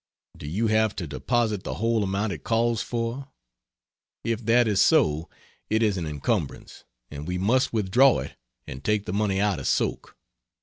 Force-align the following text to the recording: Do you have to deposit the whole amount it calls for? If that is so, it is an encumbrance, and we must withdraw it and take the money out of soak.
Do 0.35 0.47
you 0.47 0.65
have 0.65 0.95
to 0.95 1.05
deposit 1.05 1.61
the 1.61 1.75
whole 1.75 2.03
amount 2.03 2.33
it 2.33 2.43
calls 2.43 2.81
for? 2.81 3.27
If 4.23 4.43
that 4.47 4.67
is 4.67 4.81
so, 4.81 5.29
it 5.69 5.83
is 5.83 5.95
an 5.95 6.07
encumbrance, 6.07 6.85
and 7.11 7.27
we 7.27 7.37
must 7.37 7.71
withdraw 7.71 8.21
it 8.21 8.35
and 8.65 8.83
take 8.83 9.05
the 9.05 9.13
money 9.13 9.39
out 9.39 9.59
of 9.59 9.67
soak. 9.67 10.17